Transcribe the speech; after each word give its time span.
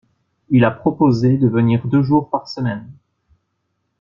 Il 0.49 0.65
a 0.65 0.71
proposé 0.71 1.37
de 1.37 1.47
venir 1.47 1.87
deux 1.87 2.01
jours 2.01 2.31
par 2.31 2.47
semaine. 2.47 2.89